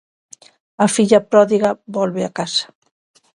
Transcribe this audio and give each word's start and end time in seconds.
A 0.85 0.87
filla 0.93 1.19
pródiga 1.31 1.71
volve 1.85 2.21
a 2.25 2.31
casa. 2.39 2.65